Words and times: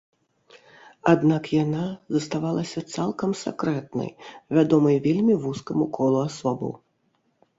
Аднак 1.11 1.49
яна 1.63 1.83
заставалася 2.15 2.79
цалкам 2.95 3.35
сакрэтнай, 3.43 4.09
вядомай 4.59 4.97
вельмі 5.09 5.35
вузкаму 5.43 5.85
колу 5.99 6.19
асобаў. 6.29 6.71